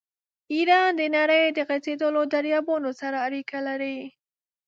ایران 0.53 0.91
د 0.99 1.01
نړۍ 1.17 1.43
د 1.51 1.59
غځېدلو 1.69 2.21
دریابونو 2.33 2.89
سره 3.01 3.17
اړیکې 3.27 3.59
لري. 3.67 3.97